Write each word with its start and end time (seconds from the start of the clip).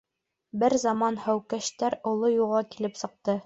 Бер 0.63 0.75
заман 0.83 1.21
һәүкәштәр 1.27 1.99
оло 2.15 2.35
юлға 2.41 2.67
килеп 2.75 3.03
сыҡты. 3.05 3.39